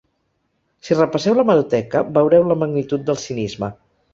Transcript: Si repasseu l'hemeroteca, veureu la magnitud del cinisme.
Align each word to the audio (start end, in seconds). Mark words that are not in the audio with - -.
Si 0.87 0.97
repasseu 0.99 1.37
l'hemeroteca, 1.39 2.03
veureu 2.17 2.49
la 2.53 2.59
magnitud 2.65 3.07
del 3.11 3.25
cinisme. 3.27 3.71